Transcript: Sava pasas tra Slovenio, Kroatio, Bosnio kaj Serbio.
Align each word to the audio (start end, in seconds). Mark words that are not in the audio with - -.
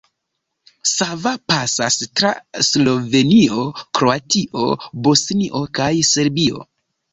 Sava 0.91 1.33
pasas 1.51 1.97
tra 2.21 2.31
Slovenio, 2.69 3.67
Kroatio, 4.01 4.67
Bosnio 5.11 5.65
kaj 5.81 5.93
Serbio. 6.17 6.69